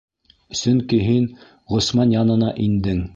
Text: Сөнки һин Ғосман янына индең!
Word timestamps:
Сөнки 0.61 0.99
һин 1.09 1.27
Ғосман 1.75 2.17
янына 2.17 2.51
индең! 2.69 3.09